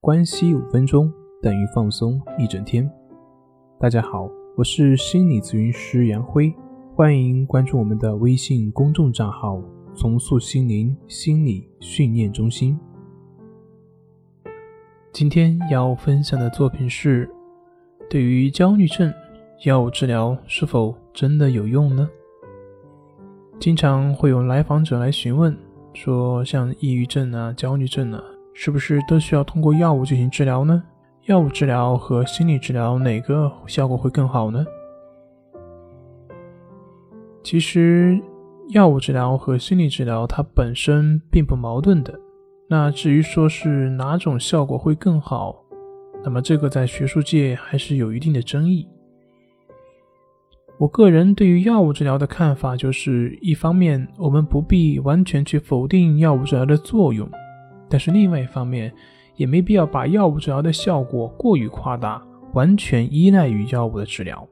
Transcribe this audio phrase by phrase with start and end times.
[0.00, 1.12] 关系五分钟
[1.42, 2.88] 等于放松一整天。
[3.80, 6.54] 大家好，我是心理咨询师杨辉，
[6.94, 9.60] 欢迎关注我们的微信公众账号
[9.96, 12.78] “重塑心灵心理训练中心”。
[15.12, 17.28] 今天要分享的作品是：
[18.08, 19.12] 对于焦虑症，
[19.66, 22.08] 药物治疗是否真的有用呢？
[23.58, 25.58] 经常会有来访者来询问，
[25.92, 28.22] 说像抑郁症啊、焦虑症啊。
[28.60, 30.82] 是不是都需要通过药物进行治疗呢？
[31.26, 34.66] 药物治疗和心理治疗哪个效果会更好呢？
[37.44, 38.20] 其实，
[38.70, 42.18] 药物治疗和心理治疗它本身并不矛盾的。
[42.68, 45.54] 那至于说是哪种效果会更好，
[46.24, 48.88] 那么这个在学术界还是有一定的争议。
[50.78, 57.30] 我个人对于药物治疗的看法就是：一方面，我们不必完全去否定药物治疗的作用。
[57.88, 58.92] 但是另外一方面，
[59.36, 62.22] 也没必要把药物治疗的效果过于夸大，
[62.54, 64.46] 完全依赖于药物的治疗。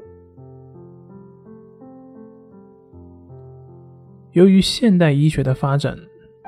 [4.33, 5.96] 由于现代医学的发展，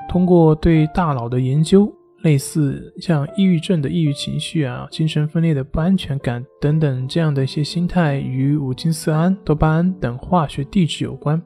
[0.07, 1.91] 通过对大脑的研究，
[2.23, 11.41] 类似像抑郁症的抑郁情绪啊、精神分裂的不安全感等等这样的一些心态，与五羟色胺、多巴胺等化学地质有关，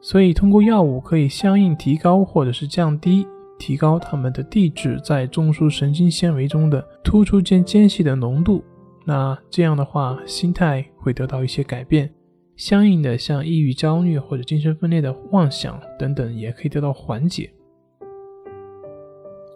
[0.00, 3.26] 所以通过药物可以相应提高或者是降低。
[3.62, 8.64] 提高它们的地质在中枢神经纤维中的突出间间隙的浓度，
[9.04, 12.12] 那这样的话，心态会得到一些改变，
[12.56, 17.52] 相应的像抑郁、焦虑或者精神分裂的妄想等等也可以得到缓解。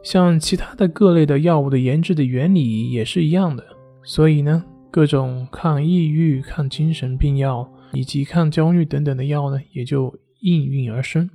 [0.05, 3.65] 像其他的各类的药物的研制的原理也是一样的，
[4.05, 11.29] 所以呢，各种抗抑郁、抗精神病药以及抗焦虑等等的药呢，也就应运而生。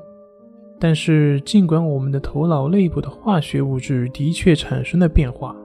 [0.84, 5.56] 但是，尽管我们的头脑内部的化学物质的确产生了变化，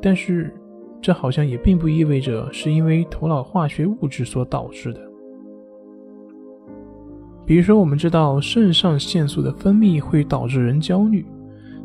[0.00, 0.54] 但是
[1.00, 5.00] 这好像也并不意味着是因为头脑化学物质所导致的。
[7.44, 11.26] 比如说，我们知道肾上腺素的分泌会导致人焦虑，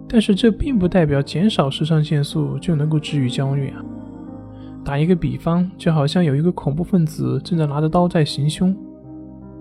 [0.07, 3.83] 但是这并不代表减少肾上腺素就能够治愈焦虑啊。
[4.85, 8.73] 打一个比方，就好像有一个恐怖分子正在拿着刀在行凶。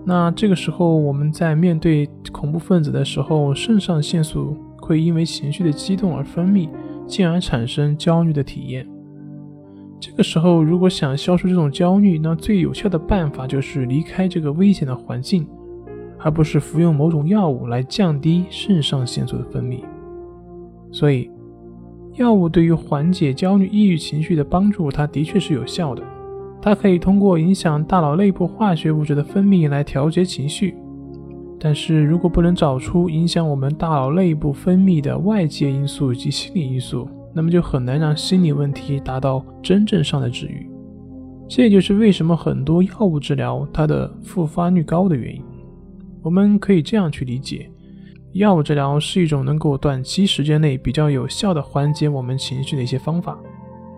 [0.09, 6.69] 那这个时候，我们在面对恐怖分子的时候，肾上腺素会因为情绪的激动而分泌，
[7.05, 8.87] 进而产生焦虑的体验。
[9.99, 15.45] 这个时候，如果想消除这种焦虑，那最有效的办法就是离开这个危险的环境，
[16.19, 19.83] 而不是服用某种药物来降低肾上腺素的分泌。
[20.89, 21.29] 所以，
[22.13, 26.01] 药物对于缓解焦虑、抑郁情绪的帮助，它的确是有效的。
[26.61, 30.75] 它可以通过影响大脑内部化学物质的分泌来调节情绪，
[31.59, 40.69] 但是如果不能找出影响我们大脑内部分泌的外界因素及心理因素，那么就很难让心理问题达到真正上的治愈。
[41.47, 45.41] 这也就是为什么很多药物治疗它的复发率高的原因。
[46.21, 47.71] 我们可以这样去理解：
[48.33, 53.39] 药物治疗是一种能够短期时间内比较有效的缓解我们情绪的一些方法。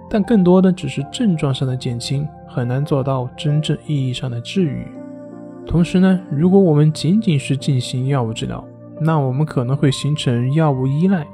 [0.10, 4.88] 但更多的只是症状上的减轻，很难做到真正意义上的治愈。
[5.68, 8.64] 同时呢，如果我们仅仅是进行药物治疗，
[9.00, 11.28] 那我们可能会形成药物依赖。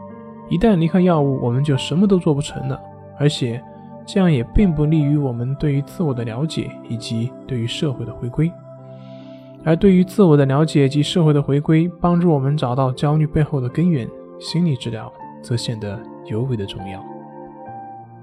[0.49, 2.77] 一旦离开药物，我们就什么都做不成了。
[3.17, 3.63] 而且，
[4.05, 8.51] 这样也并不利于我们对于自我的了解以及对于社会的回归。
[9.63, 14.05] 而对于自我的了解及社会的回归，帮助我们找到焦虑背后的根源，
[14.37, 15.09] 心理治疗
[15.41, 17.01] 则显得尤为的重要。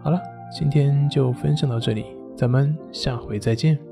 [0.02, 0.20] 好了。
[0.54, 2.04] 今天就分享到这里，
[2.36, 3.91] 咱们下回再见。